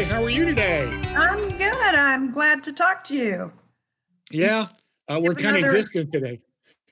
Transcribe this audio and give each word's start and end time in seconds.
Kelly. 0.00 0.12
How 0.12 0.24
are 0.24 0.30
you 0.30 0.44
today? 0.46 0.84
I'm 1.14 1.40
good. 1.58 1.94
I'm 1.94 2.32
glad 2.32 2.62
to 2.64 2.72
talk 2.72 3.04
to 3.04 3.14
you. 3.14 3.52
Yeah, 4.30 4.66
uh, 5.08 5.20
we're 5.22 5.34
kind 5.34 5.64
of 5.64 5.72
distant 5.72 6.12
today. 6.12 6.40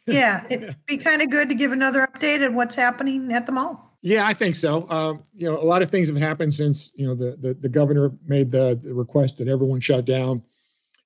yeah, 0.07 0.45
it'd 0.51 0.77
be 0.87 0.99
kind 0.99 1.23
of 1.23 1.31
good 1.31 1.49
to 1.49 1.55
give 1.55 1.73
another 1.73 2.07
update 2.07 2.45
on 2.45 2.55
what's 2.55 2.75
happening 2.75 3.33
at 3.33 3.47
the 3.47 3.53
mall. 3.53 3.97
Yeah, 4.03 4.27
I 4.27 4.35
think 4.35 4.57
so. 4.57 4.89
Um, 4.91 5.23
you 5.35 5.51
know, 5.51 5.59
a 5.59 5.65
lot 5.65 5.83
of 5.83 5.91
things 5.91 6.09
have 6.09 6.19
happened 6.19 6.53
since 6.53 6.93
you 6.97 7.07
know 7.07 7.15
the 7.15 7.37
the, 7.37 7.55
the 7.55 7.69
governor 7.69 8.13
made 8.27 8.51
the, 8.51 8.79
the, 8.83 8.93
request 8.93 9.39
that 9.39 9.49
everyone 9.49 9.81
shut 9.81 10.05
down, 10.05 10.43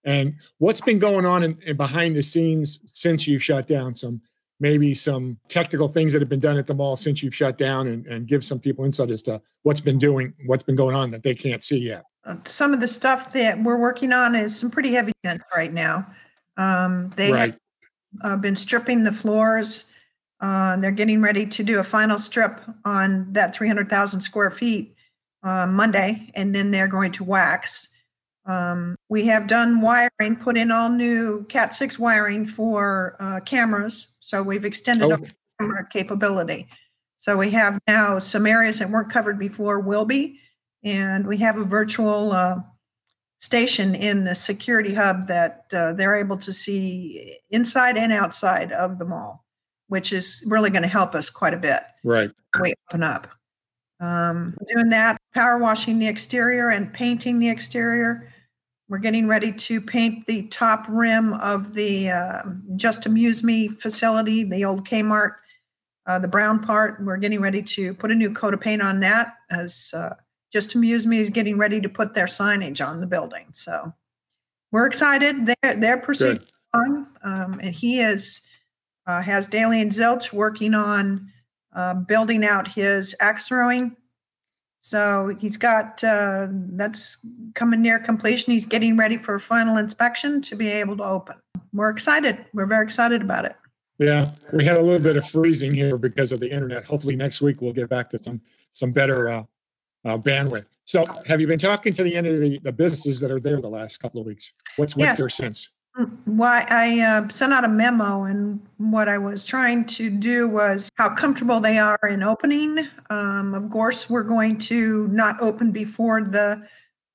and 0.04 0.34
what's 0.58 0.80
been 0.80 0.98
going 0.98 1.24
on 1.24 1.42
in, 1.42 1.58
in 1.64 1.76
behind 1.76 2.16
the 2.16 2.22
scenes 2.22 2.80
since 2.86 3.28
you 3.28 3.38
shut 3.38 3.68
down. 3.68 3.94
Some 3.94 4.20
maybe 4.62 4.94
some 4.94 5.36
technical 5.48 5.88
things 5.88 6.14
that 6.14 6.22
have 6.22 6.30
been 6.30 6.40
done 6.40 6.56
at 6.56 6.66
the 6.66 6.74
mall 6.74 6.96
since 6.96 7.22
you've 7.22 7.34
shut 7.34 7.58
down, 7.58 7.88
and, 7.88 8.06
and 8.06 8.26
give 8.26 8.42
some 8.44 8.58
people 8.58 8.86
insight 8.86 9.10
as 9.10 9.22
to 9.24 9.42
what's 9.64 9.80
been 9.80 9.98
doing, 9.98 10.32
what's 10.46 10.62
been 10.62 10.76
going 10.76 10.96
on 10.96 11.10
that 11.10 11.22
they 11.22 11.34
can't 11.34 11.62
see 11.62 11.78
yet. 11.78 12.04
Uh, 12.24 12.36
some 12.46 12.72
of 12.72 12.80
the 12.80 12.88
stuff 12.88 13.32
that 13.34 13.62
we're 13.62 13.78
working 13.78 14.12
on 14.12 14.34
is 14.34 14.58
some 14.58 14.70
pretty 14.70 14.92
heavy 14.92 15.12
dents 15.22 15.44
right 15.54 15.72
now. 15.72 16.06
Um, 16.56 17.12
they 17.16 17.30
right. 17.30 17.54
have 18.22 18.32
uh, 18.32 18.36
been 18.36 18.56
stripping 18.56 19.04
the 19.04 19.12
floors 19.12 19.92
uh, 20.42 20.76
they're 20.76 20.90
getting 20.90 21.22
ready 21.22 21.46
to 21.46 21.62
do 21.62 21.78
a 21.78 21.84
final 21.84 22.18
strip 22.18 22.60
on 22.84 23.32
that 23.32 23.54
300,000 23.54 24.20
square 24.20 24.50
feet 24.50 24.96
uh, 25.44 25.66
Monday, 25.68 26.28
and 26.34 26.52
then 26.52 26.72
they're 26.72 26.88
going 26.88 27.12
to 27.12 27.22
wax. 27.22 27.88
Um, 28.44 28.96
we 29.08 29.26
have 29.26 29.46
done 29.46 29.80
wiring, 29.80 30.36
put 30.36 30.56
in 30.58 30.70
all 30.70 30.88
new 30.88 31.44
Cat 31.48 31.74
6 31.74 31.98
wiring 31.98 32.44
for 32.44 33.16
uh, 33.20 33.40
cameras. 33.40 34.16
So 34.20 34.42
we've 34.42 34.64
extended 34.64 35.06
oh. 35.06 35.12
our 35.12 35.20
camera 35.60 35.88
capability. 35.88 36.68
So 37.18 37.36
we 37.36 37.50
have 37.50 37.78
now 37.86 38.18
some 38.18 38.46
areas 38.46 38.80
that 38.80 38.90
weren't 38.90 39.12
covered 39.12 39.38
before 39.38 39.78
will 39.78 40.04
be. 40.04 40.40
And 40.82 41.26
we 41.26 41.36
have 41.38 41.56
a 41.56 41.64
virtual 41.64 42.32
uh, 42.32 42.56
station 43.38 43.94
in 43.94 44.24
the 44.24 44.34
security 44.34 44.94
hub 44.94 45.28
that 45.28 45.66
uh, 45.72 45.92
they're 45.92 46.16
able 46.16 46.38
to 46.38 46.52
see 46.52 47.38
inside 47.50 47.96
and 47.96 48.12
outside 48.12 48.72
of 48.72 48.98
the 48.98 49.04
mall 49.04 49.42
which 49.92 50.10
is 50.10 50.42
really 50.46 50.70
going 50.70 50.80
to 50.80 50.88
help 50.88 51.14
us 51.14 51.28
quite 51.28 51.52
a 51.52 51.58
bit. 51.58 51.82
Right. 52.02 52.30
We 52.58 52.72
open 52.88 53.02
up. 53.02 53.28
Um, 54.00 54.56
doing 54.74 54.88
that, 54.88 55.20
power 55.34 55.58
washing 55.58 55.98
the 55.98 56.08
exterior 56.08 56.70
and 56.70 56.90
painting 56.90 57.38
the 57.38 57.50
exterior. 57.50 58.31
We're 58.92 58.98
getting 58.98 59.26
ready 59.26 59.52
to 59.52 59.80
paint 59.80 60.26
the 60.26 60.48
top 60.48 60.84
rim 60.86 61.32
of 61.32 61.72
the 61.72 62.10
uh, 62.10 62.42
Just 62.76 63.06
Amuse 63.06 63.42
Me 63.42 63.68
facility, 63.68 64.44
the 64.44 64.66
old 64.66 64.86
Kmart, 64.86 65.36
uh, 66.06 66.18
the 66.18 66.28
brown 66.28 66.60
part. 66.60 67.02
We're 67.02 67.16
getting 67.16 67.40
ready 67.40 67.62
to 67.62 67.94
put 67.94 68.10
a 68.10 68.14
new 68.14 68.34
coat 68.34 68.52
of 68.52 68.60
paint 68.60 68.82
on 68.82 69.00
that 69.00 69.28
as 69.50 69.94
uh, 69.96 70.16
Just 70.52 70.74
Amuse 70.74 71.06
Me 71.06 71.20
is 71.20 71.30
getting 71.30 71.56
ready 71.56 71.80
to 71.80 71.88
put 71.88 72.12
their 72.12 72.26
signage 72.26 72.86
on 72.86 73.00
the 73.00 73.06
building. 73.06 73.46
So 73.52 73.94
we're 74.72 74.84
excited. 74.84 75.46
They're, 75.46 75.74
they're 75.74 75.96
proceeding 75.96 76.42
on, 76.74 77.06
um, 77.24 77.60
and 77.62 77.74
he 77.74 77.98
is 77.98 78.42
uh, 79.06 79.22
has 79.22 79.48
Dalian 79.48 79.86
Zilch 79.86 80.34
working 80.34 80.74
on 80.74 81.32
uh, 81.74 81.94
building 81.94 82.44
out 82.44 82.68
his 82.68 83.16
axe 83.20 83.48
throwing. 83.48 83.96
So 84.84 85.36
he's 85.38 85.56
got 85.56 86.02
uh, 86.02 86.48
that's 86.50 87.24
coming 87.54 87.80
near 87.80 88.00
completion. 88.00 88.52
He's 88.52 88.66
getting 88.66 88.96
ready 88.96 89.16
for 89.16 89.38
final 89.38 89.76
inspection 89.76 90.42
to 90.42 90.56
be 90.56 90.66
able 90.68 90.96
to 90.96 91.04
open. 91.04 91.36
We're 91.72 91.90
excited. 91.90 92.44
We're 92.52 92.66
very 92.66 92.84
excited 92.84 93.22
about 93.22 93.44
it. 93.44 93.54
Yeah, 93.98 94.32
we 94.52 94.64
had 94.64 94.76
a 94.76 94.82
little 94.82 94.98
bit 94.98 95.16
of 95.16 95.24
freezing 95.24 95.72
here 95.72 95.96
because 95.96 96.32
of 96.32 96.40
the 96.40 96.50
internet. 96.50 96.84
Hopefully 96.84 97.14
next 97.14 97.40
week 97.40 97.60
we'll 97.60 97.72
get 97.72 97.88
back 97.88 98.10
to 98.10 98.18
some 98.18 98.40
some 98.72 98.90
better 98.90 99.28
uh, 99.28 99.42
uh, 100.04 100.18
bandwidth. 100.18 100.64
So, 100.84 101.04
have 101.28 101.40
you 101.40 101.46
been 101.46 101.60
talking 101.60 101.92
to 101.92 102.02
the 102.02 102.16
end 102.16 102.26
of 102.26 102.40
the, 102.40 102.58
the 102.64 102.72
businesses 102.72 103.20
that 103.20 103.30
are 103.30 103.38
there 103.38 103.60
the 103.60 103.68
last 103.68 103.98
couple 103.98 104.20
of 104.20 104.26
weeks? 104.26 104.50
What's 104.74 104.96
what's 104.96 105.10
yes. 105.10 105.18
their 105.18 105.28
sense? 105.28 105.70
Why 106.24 106.66
I 106.70 107.00
uh, 107.00 107.28
sent 107.28 107.52
out 107.52 107.64
a 107.64 107.68
memo, 107.68 108.24
and 108.24 108.60
what 108.78 109.10
I 109.10 109.18
was 109.18 109.44
trying 109.44 109.84
to 109.86 110.08
do 110.08 110.48
was 110.48 110.88
how 110.96 111.14
comfortable 111.14 111.60
they 111.60 111.78
are 111.78 111.98
in 112.08 112.22
opening. 112.22 112.88
Um, 113.10 113.52
of 113.52 113.68
course, 113.68 114.08
we're 114.08 114.22
going 114.22 114.56
to 114.60 115.06
not 115.08 115.42
open 115.42 115.70
before 115.70 116.22
the 116.22 116.66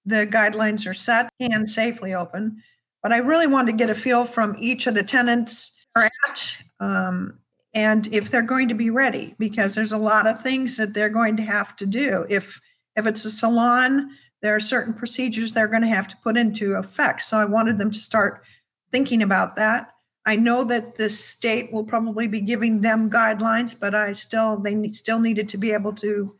the 0.06 0.28
guidelines 0.28 0.88
are 0.88 0.94
set 0.94 1.30
and 1.40 1.68
safely 1.70 2.14
open. 2.14 2.62
But 3.02 3.12
I 3.12 3.18
really 3.18 3.48
wanted 3.48 3.72
to 3.72 3.78
get 3.78 3.90
a 3.90 3.96
feel 3.96 4.26
from 4.26 4.56
each 4.60 4.86
of 4.86 4.94
the 4.94 5.04
tenants 5.04 5.76
are 5.96 6.10
at, 6.28 6.58
um, 6.80 7.40
and 7.74 8.08
if 8.14 8.30
they're 8.30 8.42
going 8.42 8.68
to 8.70 8.76
be 8.76 8.90
ready, 8.92 9.36
because 9.40 9.74
there's 9.74 9.92
a 9.92 9.98
lot 9.98 10.28
of 10.28 10.42
things 10.42 10.78
that 10.78 10.94
they're 10.94 11.10
going 11.10 11.36
to 11.38 11.44
have 11.44 11.76
to 11.78 11.88
do. 11.88 12.28
If 12.30 12.62
if 12.96 13.08
it's 13.08 13.26
a 13.26 13.32
salon, 13.32 14.12
there 14.44 14.56
are 14.56 14.60
certain 14.60 14.94
procedures 14.94 15.54
they're 15.54 15.68
going 15.68 15.82
to 15.82 15.88
have 15.88 16.08
to 16.10 16.18
put 16.18 16.38
into 16.38 16.76
effect. 16.76 17.24
So 17.24 17.38
I 17.38 17.46
wanted 17.46 17.80
them 17.80 17.90
to 17.90 18.00
start 18.00 18.44
thinking 18.92 19.22
about 19.22 19.56
that. 19.56 19.94
I 20.26 20.36
know 20.36 20.66
that 20.66 20.96
the 20.96 21.10
state 21.10 21.72
will 21.72 21.86
probably 21.86 22.28
be 22.28 22.42
giving 22.42 22.82
them 22.82 23.10
guidelines, 23.10 23.80
but 23.80 23.96
I 23.96 24.12
still 24.12 24.58
they 24.58 24.76
need, 24.76 24.96
still 24.96 25.20
needed 25.20 25.48
to 25.50 25.58
be 25.58 25.72
able 25.72 25.94
to 25.96 26.36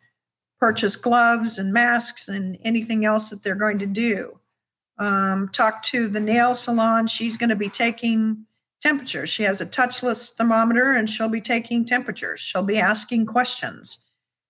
purchase 0.60 0.96
gloves 0.96 1.58
and 1.58 1.72
masks 1.72 2.28
and 2.28 2.58
anything 2.64 3.06
else 3.06 3.30
that 3.30 3.44
they're 3.44 3.56
going 3.56 3.80
to 3.80 3.86
do. 3.86 4.40
Um, 4.98 5.50
talk 5.50 5.84
to 5.84 6.08
the 6.08 6.20
nail 6.20 6.54
salon. 6.54 7.08
She's 7.08 7.38
going 7.38 7.50
to 7.50 7.56
be 7.56 7.70
taking 7.70 8.46
temperatures. 8.82 9.30
She 9.30 9.44
has 9.44 9.62
a 9.62 9.66
touchless 9.66 10.36
thermometer 10.36 10.94
and 10.94 11.10
she'll 11.10 11.30
be 11.30 11.42
taking 11.42 11.86
temperatures. 11.86 12.40
She'll 12.40 12.64
be 12.64 12.80
asking 12.80 13.28
questions, 13.28 14.00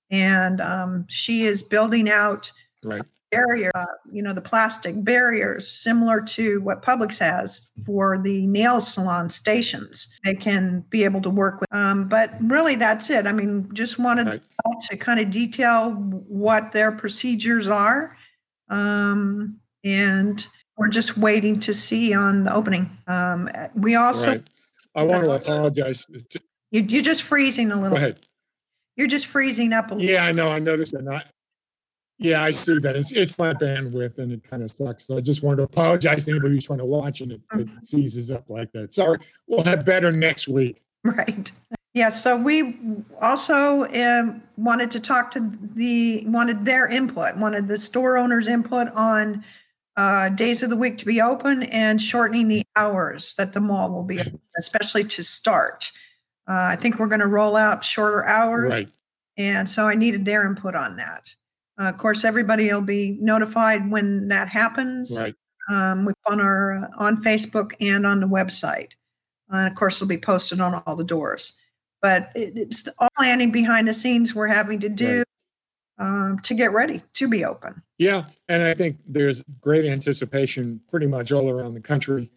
and 0.10 0.62
um, 0.62 1.06
she 1.10 1.44
is 1.44 1.62
building 1.62 2.10
out 2.10 2.52
right 2.84 3.04
barrier, 3.32 3.72
uh, 3.76 3.86
you 4.12 4.22
know, 4.22 4.34
the 4.34 4.42
plastic 4.42 5.04
barriers 5.04 5.70
similar 5.70 6.22
to 6.22 6.62
what 6.62 6.82
Publix 6.82 7.18
has 7.20 7.68
for 7.86 8.18
the 8.18 8.48
nail 8.48 8.80
salon 8.82 9.30
stations. 9.30 10.08
They 10.24 10.36
can 10.36 10.86
be 10.90 11.04
able 11.04 11.22
to 11.22 11.30
work 11.30 11.62
with. 11.62 11.74
Um, 11.74 12.08
but 12.08 12.34
really, 12.42 12.76
that's 12.76 13.10
it. 13.10 13.28
I 13.28 13.32
mean, 13.32 13.70
just 13.74 14.00
wanted 14.00 14.28
right. 14.28 14.42
to 14.90 14.98
kind 14.98 15.20
of 15.20 15.30
detail 15.30 15.92
what 15.92 16.72
their 16.72 16.92
procedures 16.92 17.68
are. 17.68 18.16
Um, 18.70 19.60
and 19.84 20.46
we're 20.78 20.90
just 20.90 21.18
waiting 21.18 21.60
to 21.62 21.74
see 21.74 22.14
on 22.14 22.44
the 22.44 22.54
opening. 22.54 22.90
Um, 23.08 23.50
we 23.76 23.96
also. 23.96 24.32
Right. 24.32 24.50
I 24.96 25.04
want 25.04 25.26
to 25.26 25.32
apologize. 25.32 26.06
You, 26.72 26.82
you're 26.82 27.04
just 27.04 27.24
freezing 27.24 27.72
a 27.72 27.76
little. 27.76 27.92
Go 27.92 27.96
ahead. 27.96 28.20
You're 28.96 29.08
just 29.08 29.28
freezing 29.28 29.74
up 29.74 29.92
a 29.92 29.96
little. 29.96 30.10
Yeah, 30.10 30.26
I 30.26 30.32
know. 30.32 30.50
I 30.50 30.60
noticed 30.60 30.94
that. 30.94 31.28
Yeah, 32.20 32.42
I 32.42 32.52
see 32.52 32.80
that. 32.80 32.96
It's 32.96 33.12
it's 33.12 33.38
my 33.38 33.54
bandwidth 33.54 34.18
and 34.18 34.32
it 34.32 34.44
kind 34.44 34.64
of 34.64 34.72
sucks. 34.72 35.06
So 35.06 35.18
I 35.18 35.22
just 35.22 35.44
wanted 35.44 35.58
to 35.58 35.64
apologize 35.64 36.26
to 36.26 36.32
anybody 36.32 36.56
who's 36.56 36.66
trying 36.66 36.80
to 36.80 36.86
watch 36.86 37.22
and 37.22 37.32
it, 37.32 37.42
it 37.54 37.68
mm-hmm. 37.68 37.84
seizes 37.84 38.32
up 38.32 38.50
like 38.50 38.72
that. 38.72 38.92
Sorry. 38.92 39.20
We'll 39.46 39.64
have 39.64 39.86
better 39.86 40.12
next 40.12 40.48
week. 40.48 40.82
Right. 41.04 41.52
Yeah. 41.94 42.10
So 42.10 42.36
we 42.36 42.76
also 43.22 43.86
um, 43.86 44.42
wanted 44.58 44.90
to 44.92 45.00
talk 45.00 45.30
to 45.32 45.52
the 45.76 46.26
wanted 46.26 46.66
their 46.66 46.88
input, 46.88 47.38
wanted 47.38 47.68
the 47.68 47.78
store 47.78 48.18
owners' 48.18 48.48
input 48.48 48.88
on 48.96 49.44
uh, 49.96 50.30
days 50.30 50.64
of 50.64 50.70
the 50.70 50.76
week 50.76 50.98
to 51.00 51.06
be 51.06 51.22
open 51.22 51.64
and 51.64 52.02
shortening 52.02 52.48
the 52.48 52.64
hours 52.76 53.34
that 53.38 53.54
the 53.54 53.60
mall 53.60 53.92
will 53.92 54.04
be 54.04 54.20
open, 54.20 54.40
especially 54.58 55.04
to 55.04 55.24
start. 55.24 55.92
Uh, 56.48 56.70
I 56.70 56.76
think 56.78 56.98
we're 56.98 57.08
going 57.08 57.20
to 57.20 57.28
roll 57.28 57.56
out 57.56 57.84
shorter 57.84 58.26
hours. 58.26 58.72
Right. 58.72 58.92
And 59.38 59.70
so 59.70 59.88
I 59.88 59.96
needed 59.96 60.26
their 60.26 60.48
input 60.48 60.76
on 60.76 60.98
that. 60.98 61.36
Uh, 61.80 61.90
of 61.90 61.98
course, 61.98 62.24
everybody 62.24 62.72
will 62.72 62.82
be 62.82 63.18
notified 63.22 63.92
when 63.92 64.28
that 64.30 64.50
happens. 64.50 65.18
Right. 65.18 65.36
Um, 65.70 66.14
on 66.26 66.40
our 66.40 66.78
uh, 66.78 66.88
on 66.98 67.22
Facebook 67.22 67.74
and 67.82 68.08
on 68.08 68.22
the 68.22 68.28
website. 68.28 68.92
Uh, 69.54 69.68
of 69.68 69.76
course, 69.76 69.98
it'll 69.98 70.08
be 70.08 70.18
posted 70.18 70.62
on 70.62 70.82
all 70.86 70.96
the 70.96 71.04
doors. 71.04 71.54
But 72.02 72.32
it, 72.36 72.58
it's 72.58 72.88
all 73.00 73.10
planning 73.18 73.52
behind 73.52 73.88
the 73.88 73.94
scenes 73.94 74.34
we're 74.34 74.48
having 74.48 74.80
to 74.80 74.90
do 74.90 75.24
right. 76.00 76.08
um, 76.08 76.40
to 76.44 76.54
get 76.54 76.72
ready 76.72 77.04
to 77.14 77.28
be 77.28 77.44
open. 77.44 77.82
Yeah, 77.98 78.26
and 78.48 78.64
I 78.64 78.74
think 78.74 78.98
there's 79.08 79.44
great 79.60 79.86
anticipation 79.86 80.80
pretty 80.90 81.08
much 81.08 81.32
all 81.32 81.50
around 81.50 81.74
the 81.74 81.82
country. 81.82 82.32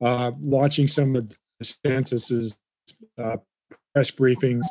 Uh, 0.00 0.32
watching 0.40 0.88
some 0.88 1.14
of 1.14 1.28
the 1.28 1.36
DeSantis's 1.62 2.56
uh, 3.18 3.36
press 3.94 4.10
briefings, 4.10 4.64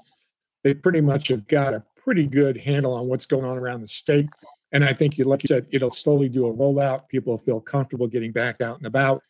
they 0.64 0.74
pretty 0.74 1.02
much 1.02 1.28
have 1.28 1.48
got 1.48 1.74
a 1.74 1.84
pretty 2.08 2.26
good 2.26 2.56
handle 2.56 2.94
on 2.94 3.06
what's 3.06 3.26
going 3.26 3.44
on 3.44 3.58
around 3.58 3.82
the 3.82 3.88
state. 3.88 4.30
And 4.72 4.86
I 4.86 4.94
think, 4.94 5.18
you 5.18 5.26
like 5.26 5.44
you 5.44 5.48
said, 5.48 5.68
it'll 5.72 5.90
slowly 5.90 6.30
do 6.30 6.48
a 6.48 6.54
rollout. 6.54 7.10
People 7.10 7.34
will 7.34 7.38
feel 7.38 7.60
comfortable 7.60 8.08
getting 8.08 8.32
back 8.32 8.62
out 8.62 8.78
and 8.78 8.88
about. 8.88 9.22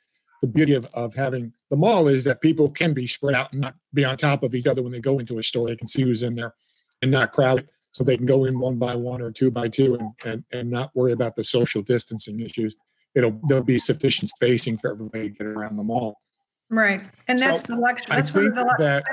The 0.42 0.48
beauty 0.48 0.76
of, 0.76 0.86
of 0.94 1.16
having 1.16 1.52
the 1.72 1.76
mall 1.76 2.08
is 2.08 2.24
that 2.26 2.40
people 2.40 2.70
can 2.70 2.94
be 2.94 3.08
spread 3.08 3.34
out 3.34 3.52
and 3.52 3.62
not 3.62 3.74
be 3.96 4.06
on 4.06 4.16
top 4.16 4.44
of 4.44 4.54
each 4.54 4.68
other 4.68 4.84
when 4.84 4.92
they 4.92 5.00
go 5.00 5.18
into 5.18 5.40
a 5.40 5.44
store. 5.44 5.68
They 5.68 5.76
can 5.76 5.88
see 5.88 6.04
who's 6.04 6.22
in 6.22 6.36
there 6.36 6.54
and 7.02 7.10
not 7.10 7.34
crowded. 7.34 7.68
So 7.90 8.04
they 8.04 8.16
can 8.16 8.28
go 8.28 8.46
in 8.46 8.60
one 8.60 8.78
by 8.78 8.96
one 8.96 9.24
or 9.24 9.32
two 9.32 9.50
by 9.50 9.70
two 9.70 9.96
and, 9.96 10.12
and, 10.24 10.44
and 10.52 10.70
not 10.70 10.96
worry 10.96 11.14
about 11.14 11.36
the 11.36 11.44
social 11.44 11.82
distancing 11.82 12.40
issues. 12.42 12.76
It'll 13.16 13.42
there'll 13.48 13.64
be 13.64 13.80
sufficient 13.80 14.30
spacing 14.30 14.78
for 14.78 14.92
everybody 14.92 15.30
to 15.30 15.36
get 15.36 15.48
around 15.48 15.78
the 15.78 15.84
mall. 15.84 16.22
Right. 16.70 17.02
And 17.28 17.40
that's 17.40 17.62
so 17.62 17.74
the 17.74 17.80
luxury. 17.80 18.16
That's 18.16 18.32
one 18.32 18.48
of 18.48 18.56
the 18.56 18.76
that, 18.78 19.04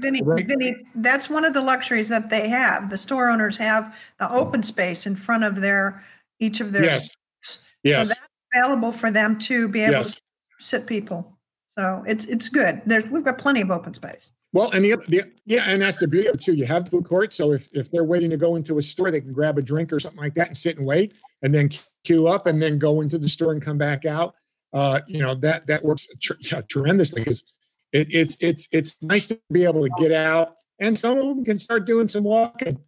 Vinny, 0.00 0.20
right. 0.22 0.46
Vinny, 0.46 0.76
that's 0.96 1.30
one 1.30 1.44
of 1.44 1.54
the 1.54 1.60
luxuries 1.60 2.08
that 2.08 2.28
they 2.28 2.48
have. 2.48 2.90
The 2.90 2.98
store 2.98 3.30
owners 3.30 3.56
have 3.56 3.96
the 4.18 4.30
open 4.32 4.62
space 4.62 5.06
in 5.06 5.16
front 5.16 5.44
of 5.44 5.60
their 5.60 6.04
each 6.40 6.60
of 6.60 6.72
their. 6.72 6.84
Yes. 6.84 7.04
stores. 7.06 7.16
So 7.44 7.66
Yes, 7.82 8.08
that's 8.08 8.20
available 8.54 8.92
for 8.92 9.10
them 9.10 9.38
to 9.40 9.68
be 9.68 9.82
able 9.82 9.94
yes. 9.94 10.14
to 10.14 10.20
sit 10.60 10.86
people. 10.86 11.38
So 11.78 12.04
it's, 12.06 12.26
it's 12.26 12.48
good. 12.48 12.82
There, 12.84 13.02
we've 13.10 13.24
got 13.24 13.38
plenty 13.38 13.60
of 13.60 13.70
open 13.70 13.94
space. 13.94 14.32
Well, 14.52 14.70
and 14.72 14.84
the, 14.84 14.96
the 15.08 15.22
yeah, 15.46 15.62
and 15.66 15.80
that's 15.80 16.00
the 16.00 16.08
beauty 16.08 16.26
of 16.26 16.34
it 16.34 16.40
too. 16.40 16.54
You 16.54 16.66
have 16.66 16.84
the 16.84 16.90
food 16.90 17.04
court, 17.04 17.32
so 17.32 17.52
if 17.52 17.68
if 17.72 17.88
they're 17.92 18.04
waiting 18.04 18.30
to 18.30 18.36
go 18.36 18.56
into 18.56 18.78
a 18.78 18.82
store, 18.82 19.12
they 19.12 19.20
can 19.20 19.32
grab 19.32 19.58
a 19.58 19.62
drink 19.62 19.92
or 19.92 20.00
something 20.00 20.20
like 20.20 20.34
that 20.34 20.48
and 20.48 20.56
sit 20.56 20.76
and 20.76 20.84
wait, 20.84 21.14
and 21.42 21.54
then 21.54 21.70
queue 22.02 22.26
up, 22.26 22.48
and 22.48 22.60
then 22.60 22.76
go 22.76 23.00
into 23.00 23.16
the 23.16 23.28
store 23.28 23.52
and 23.52 23.62
come 23.62 23.78
back 23.78 24.06
out. 24.06 24.34
Uh, 24.72 25.00
you 25.06 25.20
know 25.20 25.36
that 25.36 25.68
that 25.68 25.84
works 25.84 26.08
tr- 26.20 26.32
yeah, 26.40 26.62
tremendously 26.62 27.22
because 27.22 27.44
it, 27.92 28.08
it's 28.10 28.36
it's 28.40 28.68
it's 28.72 29.02
nice 29.02 29.26
to 29.28 29.40
be 29.50 29.64
able 29.64 29.82
to 29.82 29.90
get 29.98 30.12
out, 30.12 30.56
and 30.78 30.98
some 30.98 31.18
of 31.18 31.24
them 31.24 31.44
can 31.44 31.58
start 31.58 31.86
doing 31.86 32.08
some 32.08 32.24
walking. 32.24 32.78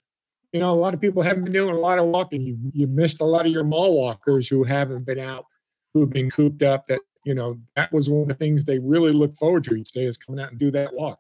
You 0.53 0.61
know, 0.61 0.71
a 0.71 0.75
lot 0.75 0.95
of 0.95 1.01
people 1.01 1.23
haven't 1.23 1.45
been 1.45 1.53
doing 1.53 1.75
a 1.75 1.79
lot 1.79 1.99
of 1.99 2.07
walking. 2.07 2.43
You 2.43 2.57
you 2.73 2.87
missed 2.87 3.21
a 3.21 3.25
lot 3.25 3.47
of 3.47 3.53
your 3.53 3.65
mall 3.65 3.99
walkers 3.99 4.49
who 4.49 4.65
haven't 4.65 5.05
been 5.05 5.19
out, 5.19 5.45
who've 5.95 6.11
been 6.11 6.31
cooped 6.31 6.63
up. 6.63 6.87
That 6.87 7.01
you 7.25 7.35
know 7.35 7.59
that 7.75 7.93
was 7.93 8.09
one 8.09 8.23
of 8.23 8.29
the 8.29 8.35
things 8.35 8.65
they 8.65 8.79
really 8.79 9.13
look 9.13 9.35
forward 9.37 9.65
to 9.65 9.75
each 9.75 9.93
day 9.93 10.05
is 10.05 10.17
coming 10.17 10.43
out 10.43 10.51
and 10.51 10.59
do 10.59 10.71
that 10.71 10.95
walk. 10.95 11.19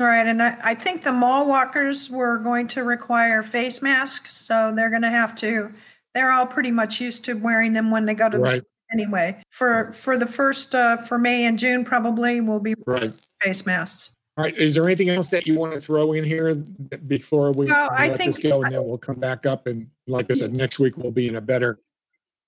All 0.00 0.06
right, 0.06 0.26
and 0.26 0.42
I, 0.42 0.56
I 0.62 0.74
think 0.74 1.04
the 1.04 1.12
mall 1.12 1.46
walkers 1.46 2.10
were 2.10 2.38
going 2.38 2.66
to 2.68 2.82
require 2.82 3.42
face 3.42 3.80
masks, 3.80 4.36
so 4.36 4.72
they're 4.74 4.90
gonna 4.90 5.10
have 5.10 5.36
to, 5.36 5.72
they're 6.14 6.32
all 6.32 6.46
pretty 6.46 6.72
much 6.72 7.00
used 7.00 7.24
to 7.26 7.34
wearing 7.34 7.72
them 7.72 7.92
when 7.92 8.04
they 8.04 8.14
go 8.14 8.28
to 8.28 8.36
the 8.36 8.42
Right, 8.42 8.62
anyway. 8.94 9.42
For, 9.50 9.92
for 9.92 10.16
the 10.16 10.26
first, 10.26 10.74
uh, 10.74 10.96
for 10.96 11.18
May 11.18 11.44
and 11.44 11.58
June, 11.58 11.84
probably 11.84 12.40
we'll 12.40 12.60
be 12.60 12.74
right. 12.86 13.12
face 13.42 13.66
masks. 13.66 14.14
All 14.36 14.42
right, 14.42 14.56
is 14.56 14.74
there 14.74 14.84
anything 14.84 15.10
else 15.10 15.28
that 15.28 15.46
you 15.46 15.54
want 15.54 15.74
to 15.74 15.80
throw 15.80 16.12
in 16.12 16.24
here 16.24 16.54
before 16.54 17.52
we 17.52 17.66
Well, 17.66 17.88
I 17.92 18.08
let 18.08 18.18
this 18.18 18.38
go? 18.38 18.64
And 18.64 18.74
then 18.74 18.84
we'll 18.84 18.98
come 18.98 19.20
back 19.20 19.46
up 19.46 19.68
and 19.68 19.88
like 20.06 20.30
I 20.30 20.34
said, 20.34 20.52
next 20.52 20.78
week 20.78 20.96
we'll 20.96 21.12
be 21.12 21.28
in 21.28 21.36
a 21.36 21.40
better, 21.40 21.78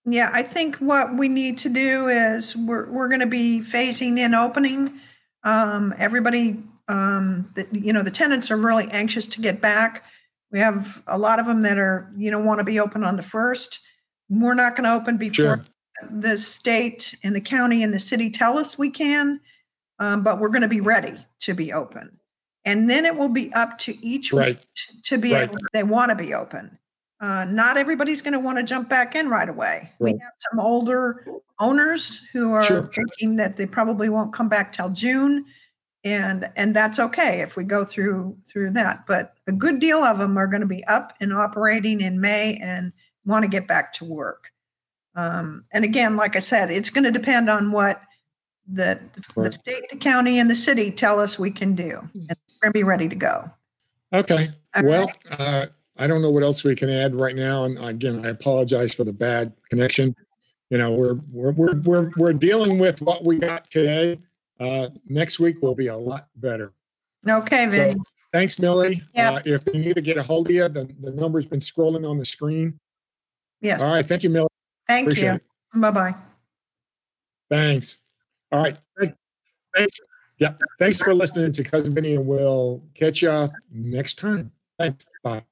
Yeah, 0.05 0.31
I 0.33 0.43
think 0.43 0.77
what 0.77 1.17
we 1.17 1.29
need 1.29 1.59
to 1.59 1.69
do 1.69 2.09
is 2.09 2.57
we're, 2.57 2.91
we're 2.91 3.09
gonna 3.09 3.27
be 3.27 3.61
phasing 3.61 4.19
in 4.19 4.35
opening. 4.35 4.99
Um, 5.45 5.95
everybody, 5.97 6.61
um, 6.89 7.53
the, 7.55 7.69
you 7.73 7.93
know, 7.93 8.03
the 8.03 8.11
tenants 8.11 8.51
are 8.51 8.57
really 8.57 8.89
anxious 8.91 9.27
to 9.27 9.41
get 9.41 9.61
back. 9.61 10.03
We 10.51 10.59
have 10.59 11.03
a 11.07 11.19
lot 11.19 11.39
of 11.39 11.47
them 11.47 11.63
that 11.63 11.79
are, 11.79 12.13
you 12.17 12.33
know, 12.33 12.41
want 12.41 12.59
to 12.59 12.65
be 12.65 12.81
open 12.81 13.05
on 13.05 13.17
the 13.17 13.23
first. 13.23 13.79
We're 14.29 14.55
not 14.55 14.75
gonna 14.75 14.95
open 14.95 15.19
before 15.19 15.35
sure, 15.35 15.61
the 16.11 16.37
state 16.39 17.15
and 17.23 17.35
the 17.35 17.41
county 17.41 17.83
and 17.83 17.93
the 17.93 18.01
city 18.01 18.31
tell 18.31 18.59
us 18.59 18.79
we 18.79 18.91
can, 18.91 19.41
um, 19.99 20.23
but 20.23 20.39
we're 20.39 20.49
going 20.49 20.63
to 20.63 20.69
be 20.69 20.81
ready 20.81 21.15
to 21.41 21.55
be 21.55 21.73
open. 21.73 22.19
And 22.65 22.91
then 22.91 23.05
it 23.05 23.17
will 23.17 23.29
be 23.29 23.53
up 23.55 23.79
to 23.79 24.05
each 24.05 24.33
right, 24.33 24.65
to 25.05 25.19
be 25.19 25.33
right. 25.33 25.45
able, 25.45 25.57
they 25.73 25.85
want 25.85 26.11
to 26.11 26.17
be 26.17 26.35
open. 26.35 26.79
Uh, 27.21 27.45
not 27.45 27.77
everybody's 27.79 28.21
going 28.21 28.33
to 28.33 28.41
want 28.41 28.59
to 28.59 28.65
jump 28.65 28.89
back 28.89 29.15
in 29.15 29.31
right 29.31 29.49
away. 29.49 29.91
We 30.01 30.11
have 30.11 30.33
some 30.51 30.61
older 30.61 31.25
owners 31.59 32.27
who 32.33 32.53
are 32.53 32.65
Sure. 32.65 32.91
thinking 32.93 33.37
that 33.37 33.57
they 33.57 33.67
probably 33.67 34.09
won't 34.09 34.33
come 34.35 34.49
back 34.49 34.73
till 34.73 34.91
June. 34.91 35.47
And, 36.05 36.51
and 36.57 36.77
that's 36.77 36.99
okay 36.99 37.41
if 37.41 37.57
we 37.57 37.65
go 37.65 37.85
through 37.85 38.37
through 38.45 38.71
that. 38.73 39.07
But 39.07 39.35
a 39.49 39.53
good 39.53 39.79
deal 39.81 39.99
of 39.99 40.19
them 40.19 40.37
are 40.37 40.47
going 40.47 40.61
to 40.61 40.67
be 40.67 40.85
up 40.85 41.15
and 41.21 41.33
operating 41.33 42.01
in 42.01 42.21
May 42.21 42.59
and 42.63 42.93
want 43.25 43.45
to 43.45 43.49
get 43.49 43.67
back 43.67 43.93
to 43.95 44.05
work. 44.05 44.53
Um, 45.17 45.65
and 45.73 45.85
again, 45.85 46.17
like 46.17 46.37
I 46.37 46.41
said, 46.41 46.71
it's 46.71 46.91
going 46.91 47.05
to 47.05 47.11
depend 47.11 47.49
on 47.49 47.73
what 47.73 48.03
the, 48.69 49.01
the 49.35 49.51
state, 49.51 49.89
the 49.91 49.97
county, 49.97 50.39
and 50.39 50.51
the 50.51 50.55
city 50.55 50.91
tell 50.91 51.19
us 51.19 51.39
we 51.39 51.51
can 51.51 51.75
do. 51.75 51.99
And 52.15 52.29
we're 52.29 52.61
going 52.63 52.73
to 52.73 52.79
be 52.79 52.83
ready 52.85 53.09
to 53.09 53.15
go. 53.15 53.51
Okay, 54.13 54.51
All 54.75 54.85
well, 54.85 55.07
right. 55.07 55.41
uh, 55.41 55.67
I 55.99 56.07
don't 56.07 56.23
know 56.23 56.31
what 56.31 56.43
else 56.43 56.63
we 56.63 56.75
can 56.77 56.91
add 56.91 57.19
right 57.19 57.35
now. 57.35 57.65
And 57.65 57.79
again, 57.79 58.25
I 58.25 58.29
apologize 58.29 58.95
for 58.95 59.05
the 59.05 59.13
bad 59.13 59.53
connection. 59.71 60.15
You 60.71 60.79
know, 60.79 60.93
we're, 60.93 61.15
we're, 61.33 61.53
we're, 61.53 61.81
we're, 61.81 62.11
we're 62.17 62.33
dealing 62.33 62.79
with 62.79 63.01
what 63.01 63.25
we 63.25 63.39
got 63.39 63.71
today. 63.71 64.21
Uh, 64.61 64.89
next 65.09 65.39
week 65.39 65.63
will 65.63 65.75
be 65.75 65.87
a 65.89 65.97
lot 65.97 66.29
better. 66.37 66.73
Okay, 67.29 67.71
So 67.71 67.93
thanks, 68.33 68.59
Millie. 68.59 69.03
Yeah. 69.15 69.33
Uh, 69.33 69.43
if 69.45 69.65
they 69.65 69.79
need 69.79 69.95
to 69.95 70.03
get 70.03 70.17
a 70.17 70.23
hold 70.23 70.49
of 70.49 70.55
you, 70.55 70.69
the, 70.69 70.89
the 71.01 71.11
number's 71.11 71.47
been 71.47 71.61
scrolling 71.61 72.09
on 72.09 72.19
the 72.19 72.25
screen. 72.25 72.79
Yes. 73.61 73.83
All 73.83 73.93
right, 73.93 74.07
thank 74.07 74.23
you, 74.23 74.31
Millie. 74.31 74.49
Thank 74.89 75.09
Appreciate 75.09 75.41
you. 75.75 75.81
Bye 75.81 75.91
bye. 75.91 76.15
Thanks. 77.51 77.99
All 78.53 78.63
right. 78.63 78.77
Thanks. 79.75 80.01
Yeah. 80.39 80.55
Thanks 80.79 80.99
for 81.01 81.15
listening 81.15 81.53
to 81.53 81.63
Cousin 81.65 81.95
Vinny, 81.95 82.15
and 82.15 82.27
we'll 82.27 82.83
catch 82.95 83.23
you 83.23 83.49
next 83.71 84.19
time. 84.19 84.53
Thanks. 84.79 85.07
Bye. 85.23 85.43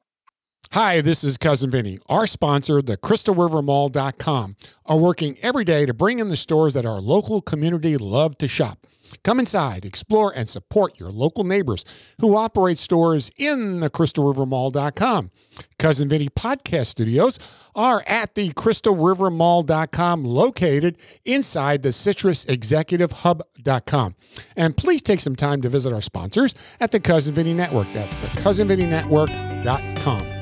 Hi, 0.73 1.01
this 1.01 1.23
is 1.23 1.37
Cousin 1.37 1.71
Vinny. 1.71 1.99
Our 2.09 2.27
sponsor, 2.27 2.83
the 2.83 2.97
CrystalRiverMall.com, 2.97 4.57
are 4.87 4.99
working 4.99 5.37
every 5.41 5.65
day 5.65 5.87
to 5.87 5.95
bring 5.95 6.19
in 6.19 6.29
the 6.29 6.37
stores 6.37 6.75
that 6.75 6.85
our 6.85 7.01
local 7.01 7.41
community 7.41 7.97
love 7.97 8.37
to 8.39 8.49
shop. 8.49 8.87
Come 9.23 9.41
inside, 9.41 9.85
explore, 9.85 10.33
and 10.35 10.49
support 10.49 10.99
your 10.99 11.11
local 11.11 11.45
neighbors 11.45 11.85
who 12.21 12.37
operate 12.37 12.79
stores 12.79 13.31
in 13.37 13.81
the 13.81 13.91
CrystalRiverMall.com. 13.91 15.31
Cousin 15.79 16.09
Vinny 16.09 16.29
podcast 16.29 16.87
studios 16.87 17.39
are 17.75 18.03
at 18.07 18.35
the 18.35 18.53
CrystalRiverMall.com, 18.53 20.25
located 20.25 20.99
inside 21.25 21.83
the 21.83 21.93
Citrus 21.93 22.45
Executive 22.47 23.13
Hub.com. 23.13 24.15
And 24.57 24.77
please 24.77 25.03
take 25.03 25.21
some 25.21 25.37
time 25.37 25.63
to 25.63 25.69
visit 25.69 25.93
our 25.93 26.03
sponsors 26.03 26.55
at 26.81 26.91
the 26.93 27.01
Cousin 27.01 27.35
Vinny 27.35 27.55
Network. 27.55 27.87
That's 27.93 28.17
the 28.17 28.29
CousinVinnyNetwork.com. 28.29 30.34